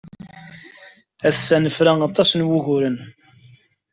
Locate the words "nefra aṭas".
1.57-2.31